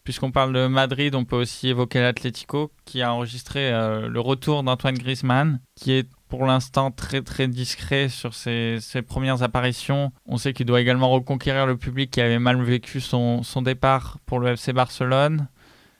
[0.02, 4.96] Puisqu'on parle de Madrid, on peut aussi évoquer l'Atlético qui a enregistré le retour d'Antoine
[4.96, 10.12] Griezmann qui est pour l'instant très très discret sur ses, premières apparitions.
[10.26, 14.38] On sait qu'il doit également reconquérir le public qui avait mal vécu son, départ pour
[14.38, 15.48] le FC Barcelone.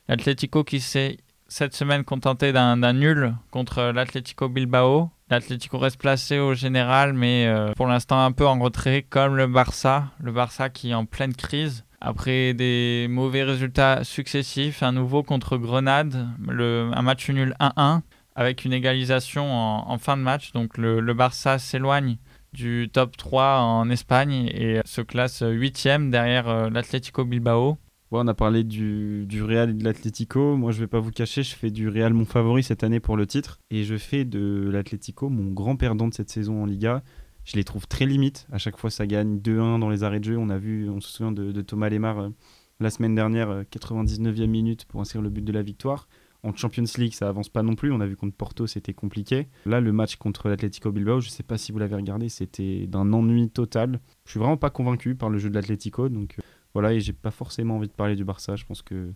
[0.08, 5.10] L'Atlético qui s'est cette semaine contenté d'un nul contre l'Atlético Bilbao.
[5.30, 9.48] L'Atlético reste placé au général, mais euh, pour l'instant un peu en retrait, comme le
[9.48, 10.04] Barça.
[10.22, 11.84] Le Barça qui est en pleine crise.
[12.00, 18.02] Après des mauvais résultats successifs, un nouveau contre Grenade, un match nul 1-1
[18.40, 20.53] avec une égalisation en, fin de match.
[20.53, 22.16] Donc le, Barça s'éloigne
[22.55, 27.76] du top 3 en Espagne et se classe 8 derrière l'Atlético Bilbao.
[28.11, 30.57] on a parlé du, Real et de l'Atlético.
[30.57, 33.18] Moi, je vais pas vous cacher, je fais du Real mon favori cette année pour
[33.18, 33.59] le titre.
[33.70, 37.03] Et je fais de l'Atlético mon grand perdant de cette saison en Liga.
[37.44, 38.46] Je les trouve très limites.
[38.53, 40.38] À chaque fois, ça gagne 2-1 dans les arrêts de jeu.
[40.38, 42.31] On a vu, on se souvient de, Thomas Lemar
[42.81, 46.09] la semaine dernière, 99e minute pour inscrire le but de la victoire.
[46.42, 47.92] En Champions League, ça avance pas non plus.
[47.92, 49.48] On a vu contre Porto, c'était compliqué.
[49.66, 53.12] Là, le match contre l'Atlético Bilbao, je sais pas si vous l'avez regardé, c'était d'un
[53.12, 54.00] ennui total.
[54.24, 56.09] Je suis vraiment pas convaincu par le jeu de l'Atlético.
[56.09, 58.57] Donc euh, voilà, et j'ai pas forcément envie de parler du Barça.
[58.57, 59.12] Je pense que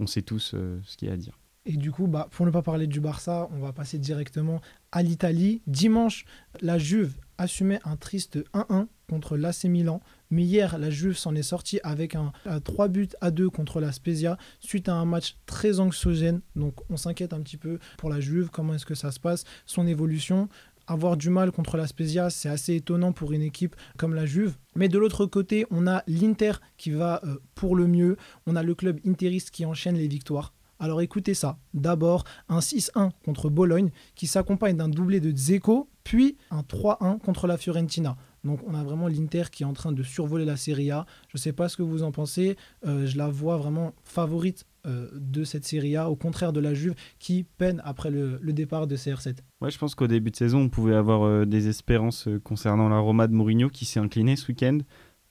[0.00, 1.38] on sait tous euh, ce qu'il y a à dire.
[1.66, 4.60] Et du coup, bah, pour ne pas parler du Barça, on va passer directement
[4.90, 5.60] à l'Italie.
[5.66, 6.24] Dimanche,
[6.62, 10.00] la Juve assumait un triste 1-1 contre l'AC Milan.
[10.30, 12.32] Mais hier, la Juve s'en est sortie avec un,
[12.64, 16.40] 3 buts à 2 contre la Spezia suite à un match très anxiogène.
[16.56, 19.44] Donc on s'inquiète un petit peu pour la Juve, comment est-ce que ça se passe,
[19.66, 20.48] son évolution.
[20.86, 24.56] Avoir du mal contre la Spezia, c'est assez étonnant pour une équipe comme la Juve.
[24.74, 28.16] Mais de l'autre côté, on a l'Inter qui va euh, pour le mieux.
[28.46, 30.54] On a le club interiste qui enchaîne les victoires.
[30.80, 31.58] Alors écoutez ça.
[31.74, 37.46] D'abord, un 6-1 contre Bologne qui s'accompagne d'un doublé de Zeko, puis un 3-1 contre
[37.46, 38.16] la Fiorentina.
[38.44, 41.06] Donc on a vraiment l'Inter qui est en train de survoler la Serie A.
[41.28, 42.56] Je ne sais pas ce que vous en pensez.
[42.86, 46.74] Euh, je la vois vraiment favorite euh, de cette Serie A, au contraire de la
[46.74, 49.38] Juve qui peine après le, départ de CR7.
[49.60, 52.98] Ouais, je pense qu'au début de saison, on pouvait avoir euh, des espérances concernant la
[52.98, 54.78] Roma de Mourinho qui s'est incliné ce week-end.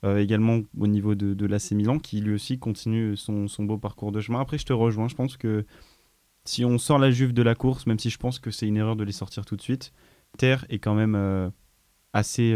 [0.03, 4.39] également au niveau de, l'AC Milan qui lui aussi continue son, beau parcours de chemin.
[4.39, 5.07] Après, je te rejoins.
[5.07, 5.65] Je pense que
[6.45, 8.77] si on sort la Juve de la course, même si je pense que c'est une
[8.77, 9.91] erreur de les sortir tout de suite,
[10.37, 11.51] Terre est quand même
[12.13, 12.53] assez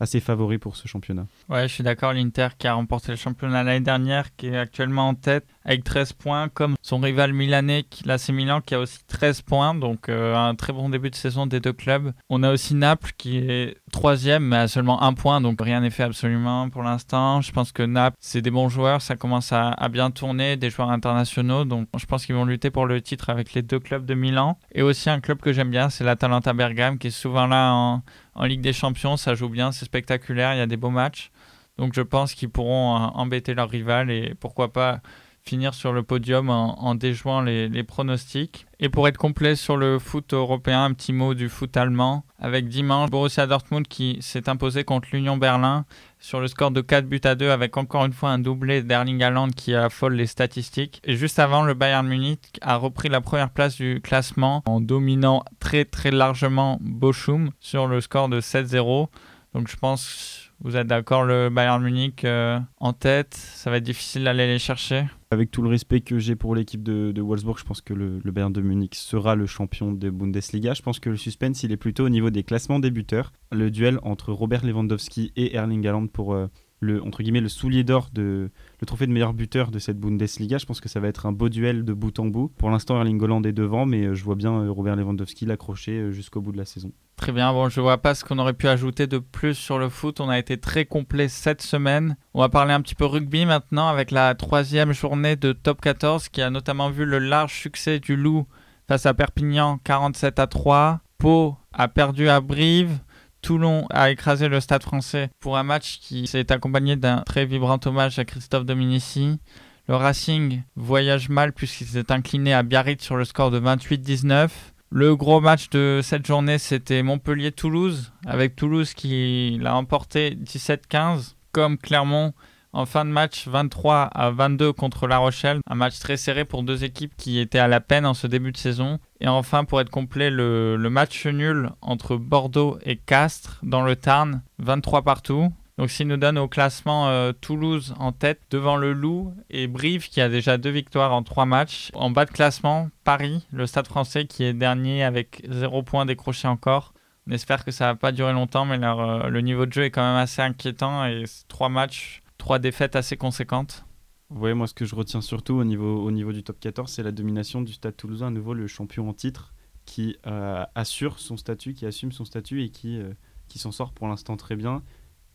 [0.00, 1.26] assez favori pour ce championnat.
[1.48, 2.12] Ouais, je suis d'accord.
[2.12, 6.12] L'Inter qui a remporté le championnat l'année dernière, qui est actuellement en tête avec 13
[6.12, 9.74] points, comme son rival milanais, l'AC Milan, qui a aussi 13 points.
[9.74, 12.12] Donc euh, un très bon début de saison des deux clubs.
[12.28, 15.90] On a aussi Naples qui est troisième, mais a seulement un point, donc rien n'est
[15.90, 17.40] fait absolument pour l'instant.
[17.40, 20.70] Je pense que Naples, c'est des bons joueurs, ça commence à, à, bien tourner, des
[20.70, 21.64] joueurs internationaux.
[21.64, 24.58] Donc je pense qu'ils vont lutter pour le titre avec les deux clubs de Milan.
[24.72, 28.02] Et aussi un club que j'aime bien, c'est l'Atalanta Bergame, qui est souvent là en
[28.36, 31.30] en Ligue des Champions, ça joue bien, c'est spectaculaire, il y a des beaux matchs.
[31.78, 35.00] Donc je pense qu'ils pourront euh, embêter leur rival et pourquoi pas
[35.46, 38.66] finir sur le podium en, déjouant les, pronostics.
[38.80, 42.68] Et pour être complet sur le foot européen, un petit mot du foot allemand, avec
[42.68, 45.86] dimanche Borussia Dortmund qui s'est imposé contre l'Union Berlin
[46.18, 49.22] sur le score de 4 buts à 2 avec encore une fois un doublé d'Erling
[49.22, 51.00] Haaland qui affole les statistiques.
[51.04, 55.44] Et juste avant, le Bayern Munich a repris la première place du classement en dominant
[55.60, 59.08] très très largement Bochum sur le score de 7-0.
[59.54, 63.84] Donc je pense vous êtes d'accord, le Bayern Munich euh, en tête, ça va être
[63.84, 67.64] difficile d'aller les chercher Avec tout le respect que j'ai pour l'équipe de, Wolfsburg, je
[67.64, 70.72] pense que le, Bayern de Munich sera le champion de Bundesliga.
[70.72, 73.32] Je pense que le suspense, il est plutôt au niveau des classements débuteurs.
[73.50, 76.46] Le duel entre Robert Lewandowski et Erling Haaland pour euh,
[76.80, 77.00] le
[77.48, 80.58] soulier d'or de le trophée de meilleur buteur de cette Bundesliga.
[80.58, 82.52] Je pense que ça va être un beau duel de bout en bout.
[82.58, 85.92] Pour l'instant, Erling Haaland est devant, mais euh, je vois bien euh, Robert Lewandowski l'accrocher
[85.92, 86.92] euh, jusqu'au bout de la saison.
[87.16, 89.88] Très bien, bon, je vois pas ce qu'on aurait pu ajouter de plus sur le
[89.88, 90.20] foot.
[90.20, 92.16] On a été très complet cette semaine.
[92.34, 96.28] On va parler un petit peu rugby maintenant avec la troisième journée de Top 14
[96.28, 98.46] qui a notamment vu le large succès du Loup
[98.86, 101.00] face à Perpignan 47 à 3.
[101.18, 102.98] Pau a perdu à Brive.
[103.46, 107.78] Toulon a écrasé le Stade français pour un match qui s'est accompagné d'un très vibrant
[107.84, 109.38] hommage à Christophe Dominici.
[109.86, 114.48] Le Racing voyage mal puisqu'il s'est incliné à Biarritz sur le score de 28-19.
[114.90, 121.78] Le gros match de cette journée, c'était Montpellier-Toulouse, avec Toulouse qui l'a emporté 17-15, comme
[121.78, 122.34] Clermont
[122.72, 125.60] en fin de match, 23 à 22 contre La Rochelle.
[125.68, 128.52] Un match très serré pour deux équipes qui étaient à la peine en ce début
[128.52, 128.98] de saison.
[129.20, 134.42] Et enfin, pour être complet, le, match nul entre Bordeaux et Castres dans le Tarn,
[134.58, 135.52] 23 partout.
[135.78, 140.08] Donc, s'il nous donne au classement euh, Toulouse en tête devant le Loup et Brive
[140.08, 141.90] qui a déjà deux victoires en trois matchs.
[141.94, 146.48] En bas de classement, Paris, le stade français qui est dernier avec 0 points décroché
[146.48, 146.94] encore.
[147.28, 149.90] On espère que ça va pas durer longtemps, mais euh, le niveau de jeu est
[149.90, 153.84] quand même assez inquiétant et trois matchs trois défaites assez conséquentes.
[154.30, 157.02] Oui, moi ce que je retiens surtout au niveau, au niveau du top 14, c'est
[157.02, 161.36] la domination du Stade Toulousain, à nouveau le champion en titre, qui euh, assure son
[161.36, 163.12] statut, qui assume son statut et qui, euh,
[163.48, 164.82] qui s'en sort pour l'instant très bien.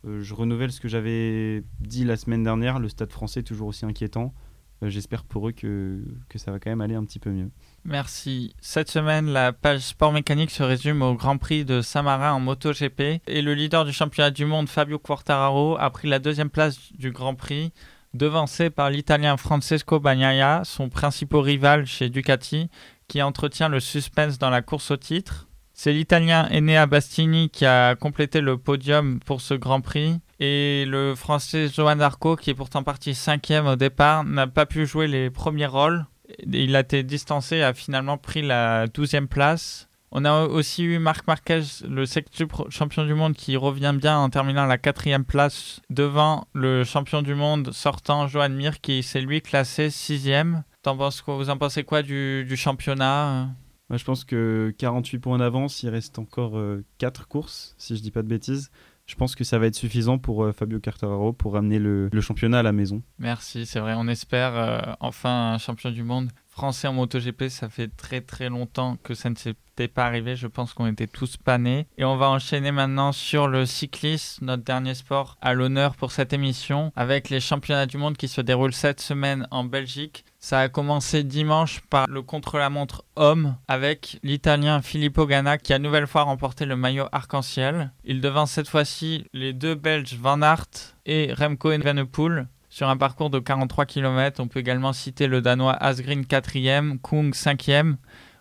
[0.05, 3.85] Euh, je renouvelle ce que j'avais dit la semaine dernière, le Stade français toujours aussi
[3.85, 4.33] inquiétant.
[4.81, 7.51] J'espère pour eux que, que ça va quand même aller un petit peu mieux.
[7.83, 8.53] Merci.
[8.61, 13.21] Cette semaine, la page sport mécanique se résume au Grand Prix de Saint-Marin en MotoGP.
[13.27, 17.11] Et le leader du championnat du monde, Fabio Quartararo, a pris la deuxième place du
[17.11, 17.71] Grand Prix,
[18.13, 22.69] devancé par l'Italien Francesco Bagnaia, son principal rival chez Ducati,
[23.07, 25.47] qui entretient le suspense dans la course au titre.
[25.73, 30.19] C'est l'Italien Enea Bastini qui a complété le podium pour ce Grand Prix.
[30.39, 34.85] Et le Français Johan Arco, qui est pourtant parti cinquième au départ, n'a pas pu
[34.85, 36.05] jouer les premiers rôles.
[36.51, 39.87] Il a été distancé a finalement pris la douzième place.
[40.13, 44.29] On a aussi eu Marc Marquez, le sextuple champion du monde, qui revient bien en
[44.29, 49.41] terminant la quatrième place devant le champion du monde sortant, Johan Mir, qui s'est lui
[49.41, 50.63] classé sixième.
[50.83, 53.49] Vous en pensez quoi du, championnat?
[53.89, 56.59] Moi, Je pense que 48 points d'avance, il reste encore
[56.97, 58.69] 4 euh, courses, si je dis pas de bêtises.
[59.05, 62.59] Je pense que ça va être suffisant pour euh, Fabio Quartararo pour amener le, championnat
[62.59, 63.01] à la maison.
[63.19, 63.93] Merci, c'est vrai.
[63.97, 66.29] On espère euh, enfin un champion du monde
[66.61, 67.49] français en MotoGP.
[67.49, 70.35] Ça fait très très longtemps que ça ne s'était pas arrivé.
[70.35, 71.87] Je pense qu'on était tous panés.
[71.97, 76.33] Et on va enchaîner maintenant sur le cyclisme, notre dernier sport à l'honneur pour cette
[76.33, 80.23] émission, avec les championnats du monde qui se déroulent cette semaine en Belgique.
[80.37, 86.05] Ça a commencé dimanche par le contre-la-montre homme avec l'Italien Filippo Ganna qui a nouvelle
[86.05, 87.91] fois remporté le maillot arc-en-ciel.
[88.03, 93.29] Il devance cette fois-ci les deux Belges Van Aert et Remco Evenepoel sur un parcours
[93.29, 94.41] de 43 km.
[94.41, 97.97] On peut également citer le Danois Asgreen 4e, Kung 5e.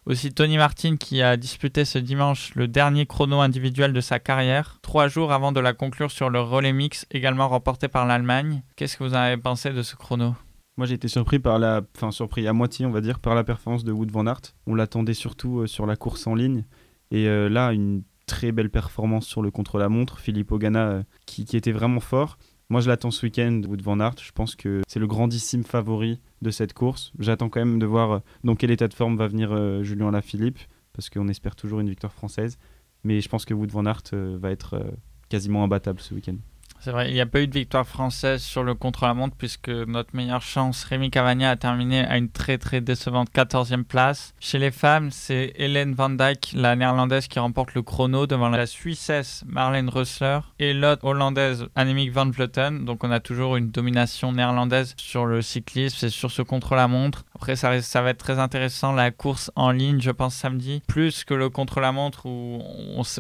[0.07, 4.79] Aussi Tony Martin qui a disputé ce dimanche le dernier chrono individuel de sa carrière,
[4.81, 8.62] trois jours avant de la conclure sur le relais mix, également remporté par l'Allemagne.
[8.77, 10.35] Qu'est-ce que vous avez pensé de ce chrono?
[10.79, 13.45] Moi j'ai été surpris par la, enfin surpris à moitié on va dire par la
[13.45, 14.55] performance de Wood van Aert.
[14.66, 16.64] On l'attendait surtout euh, sur la course en ligne
[17.11, 20.21] et euh, là une très belle performance sur le contre-la-montre.
[20.21, 22.38] Philippe Ogana euh, qui, était vraiment fort.
[22.70, 24.14] Moi, je l'attends ce week-end, Wood Van Aert.
[24.22, 27.12] Je pense que c'est le grandissime favori de cette course.
[27.18, 30.06] J'attends quand même de voir euh, dans quel état de forme va venir euh, Julien
[30.06, 30.61] Alaphilippe,
[30.92, 32.59] parce qu'on espère toujours une victoire française.
[33.02, 34.80] Mais je pense que Wood Van Aert euh, va être
[35.28, 36.37] quasiment imbattable ce week-end.
[36.83, 40.16] C'est vrai, il n'y a pas eu de victoire française sur le contre-la-montre puisque notre
[40.16, 44.33] meilleure chance, Rémi Cavagna, a terminé à une très très décevante 14e place.
[44.40, 48.64] Chez les femmes, c'est Hélène Van Dijk, la néerlandaise, qui remporte le chrono devant la
[48.64, 52.87] Suissesse Marlène Rössler et l'autre hollandaise Annemiek van Vleuten.
[52.87, 57.27] Donc on a toujours une domination néerlandaise sur le cyclisme, c'est sur ce contre-la-montre.
[57.35, 57.71] Après, ça,
[58.03, 62.25] va être très intéressant la course en ligne, je pense, samedi, plus que le contre-la-montre
[62.25, 62.62] où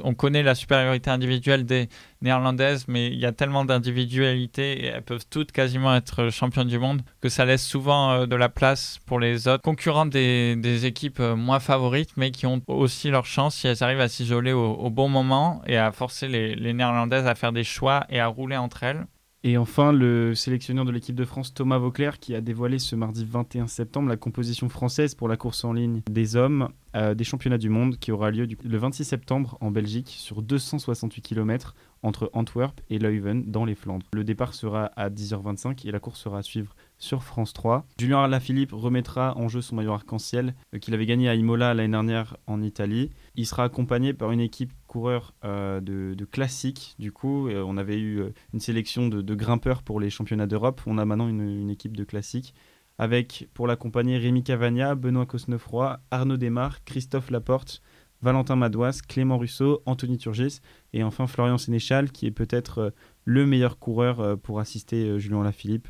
[0.02, 1.90] on connaît la supériorité individuelle des
[2.22, 6.78] néerlandaises, mais il y a tellement d'individualité et elles peuvent toutes quasiment être championnes du
[6.78, 11.20] monde que ça laisse souvent euh, de la place pour les autres concurrentes des, équipes
[11.20, 14.90] euh, moins favorites, mais qui ont aussi leur chance si elles arrivent à s'isoler au,
[14.90, 18.82] bon moment et à forcer les néerlandaises à faire des choix et à rouler entre
[18.82, 19.06] elles.
[19.42, 23.24] Et enfin, le sélectionneur de l'équipe de France, Thomas Vauclair, qui a dévoilé ce mardi
[23.24, 27.56] 21 septembre la composition française pour la course en ligne des hommes euh, des championnats
[27.56, 32.80] du monde qui aura lieu le 26 septembre en Belgique sur 268 km entre Antwerp
[32.90, 34.06] et Leuven dans les Flandres.
[34.12, 37.86] Le départ sera à 10h25 et la course sera à suivre sur France 3.
[37.98, 41.90] Julien Alaphilippe remettra en jeu son maillot arc-en-ciel euh, qu'il avait gagné à Imola l'année
[41.90, 43.10] dernière en Italie.
[43.34, 46.94] Il sera accompagné par une équipe coureur euh, de, de classique.
[46.98, 50.82] Du coup, euh, on avait eu une sélection de, grimpeurs pour les championnats d'Europe.
[50.86, 52.54] On a maintenant une, équipe de classique
[52.98, 57.80] avec pour l'accompagner Rémi Cavagna, Benoît Cosnefroy, Arnaud Desmar, Christophe Laporte,
[58.20, 60.60] Valentin Madouas, Clément Russo, Anthony Turgis
[60.92, 62.92] et enfin Florian Sénéchal qui est peut-être
[63.24, 65.88] le meilleur coureur pour assister Julien Lafilippe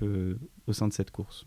[0.71, 1.47] au sein de cette course.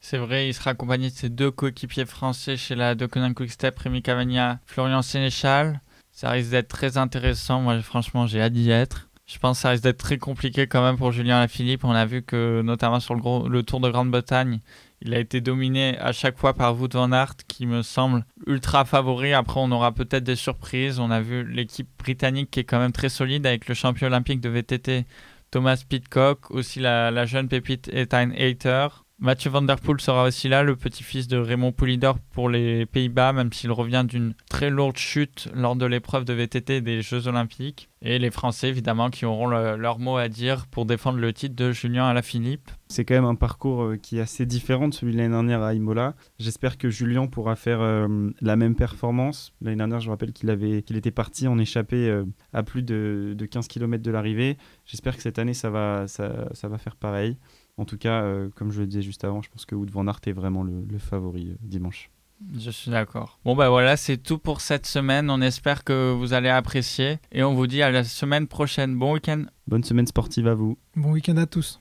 [0.00, 4.02] C'est vrai, il sera accompagné de ses deux coéquipiers français chez la Quick Quickstep, Rémi
[4.02, 5.80] Cavagna, Florian Sénéchal.
[6.12, 7.62] Ça risque d'être très intéressant.
[7.62, 9.08] Moi, franchement, j'ai hâte d'y être.
[9.26, 11.84] Je pense que ça risque d'être très compliqué quand même pour Julien Lafilippe.
[11.84, 14.60] On a vu que, notamment sur le, le Tour de Grande-Bretagne,
[15.00, 18.84] il a été dominé à chaque fois par Wout van Aert, qui me semble ultra
[18.84, 19.32] favori.
[19.32, 20.98] Après, on aura peut-être des surprises.
[20.98, 24.42] On a vu l'équipe britannique qui est quand même très solide avec le champion olympique
[24.42, 25.06] de VTT
[25.54, 28.88] Thomas Pitcock, aussi la, jeune pépite Ethan Hayter.
[29.20, 33.32] Mathieu Van Der Poel sera aussi là, le petit-fils de Raymond Poulidor pour les Pays-Bas,
[33.32, 37.88] même s'il revient d'une très lourde chute lors de l'épreuve de VTT des Jeux Olympiques.
[38.02, 41.70] Et les Français, évidemment, qui auront leur mot à dire pour défendre le titre de
[41.70, 42.72] Julien Alaphilippe.
[42.94, 45.62] C'est quand même un parcours euh, qui est assez différent de celui de l'année dernière
[45.62, 46.14] à Imola.
[46.38, 49.52] J'espère que Julien pourra faire euh, la même performance.
[49.60, 53.36] L'année dernière, je rappelle qu'il avait, qu'il était parti en échappée euh, à plus de,
[53.50, 54.56] 15 km de l'arrivée.
[54.84, 57.36] J'espère que cette année, ça va, ça, ça va faire pareil.
[57.76, 60.06] En tout cas, euh, comme je le disais juste avant, je pense que Wood van
[60.06, 62.10] Aert est vraiment le, favori euh, dimanche.
[62.56, 63.38] Je suis d'accord.
[63.44, 65.30] Bon ben voilà, c'est tout pour cette semaine.
[65.30, 68.96] On espère que vous allez apprécier et on vous dit à la semaine prochaine.
[68.96, 69.44] Bon week-end.
[69.66, 70.76] Bonne semaine sportive à vous.
[70.94, 71.80] Bon week-end à tous.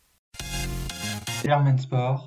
[1.45, 2.21] Airman Sport